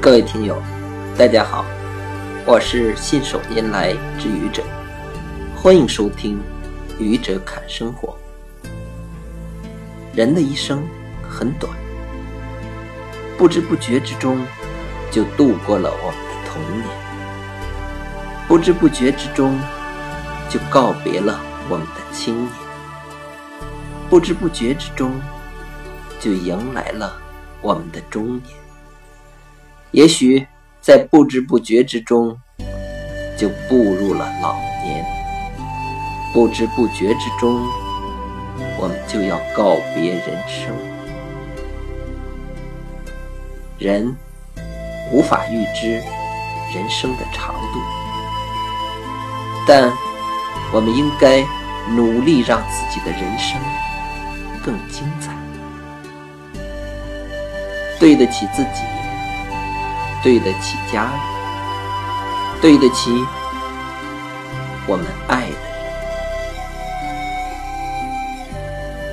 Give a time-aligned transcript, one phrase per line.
[0.00, 0.62] 各位听友，
[1.18, 1.64] 大家好，
[2.46, 4.62] 我是信手拈来之愚者，
[5.56, 6.38] 欢迎收听
[7.00, 8.16] 《愚者侃生活》。
[10.14, 10.86] 人的一生
[11.28, 11.70] 很短，
[13.36, 14.40] 不知不觉之中
[15.10, 16.86] 就度过了我们的童年，
[18.46, 19.58] 不知不觉之中
[20.48, 22.52] 就告别了我们的青年，
[24.08, 25.20] 不知不觉之中
[26.20, 27.20] 就迎来了
[27.60, 28.67] 我们的中年。
[29.92, 30.46] 也许
[30.80, 32.38] 在不知不觉之中
[33.36, 35.04] 就步入了老年，
[36.32, 37.66] 不知不觉之中。
[38.80, 40.72] 我们就要告别人生，
[43.76, 44.14] 人
[45.10, 46.00] 无法预知
[46.72, 47.80] 人生的长度，
[49.66, 49.90] 但
[50.72, 51.44] 我们应该
[51.90, 53.60] 努力让自己的人生
[54.64, 55.32] 更精彩，
[57.98, 58.82] 对得起自己，
[60.22, 61.12] 对得起家人，
[62.60, 63.10] 对得起
[64.86, 65.58] 我们爱的人。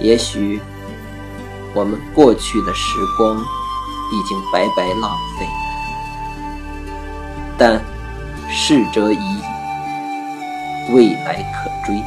[0.02, 0.60] 也许
[1.74, 5.48] 我们过去的时光已经白白浪费，
[7.58, 7.82] 但
[8.50, 9.42] 逝者已矣，
[10.92, 12.04] 未来可追。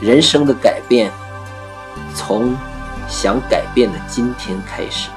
[0.00, 1.10] 人生的改变，
[2.14, 2.54] 从
[3.08, 5.10] 想改变的今天开始。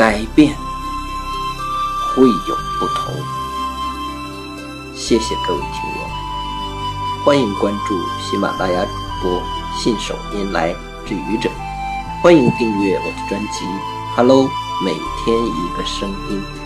[0.00, 0.56] 改变
[2.16, 3.14] 会有不同。
[4.94, 6.08] 谢谢各位听友。
[7.22, 8.90] 欢迎关注喜马拉雅主
[9.22, 9.42] 播
[9.78, 10.74] 信手拈来
[11.06, 11.50] 之愚者，
[12.22, 13.66] 欢迎订阅我的专辑
[14.16, 14.44] 《Hello》，
[14.82, 14.90] 每
[15.22, 16.59] 天一个声音。